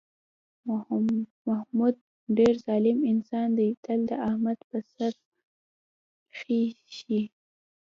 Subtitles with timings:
[1.47, 1.95] محمود
[2.37, 5.13] ډېر ظالم انسان دی، تل د احمد په سر
[6.37, 7.21] خېژي.